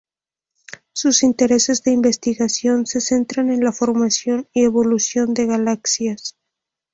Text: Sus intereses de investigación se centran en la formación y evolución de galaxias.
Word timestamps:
Sus 0.93 1.21
intereses 1.21 1.83
de 1.83 1.91
investigación 1.91 2.87
se 2.87 3.01
centran 3.01 3.51
en 3.51 3.63
la 3.63 3.71
formación 3.71 4.49
y 4.51 4.63
evolución 4.63 5.35
de 5.35 5.45
galaxias. 5.45 6.39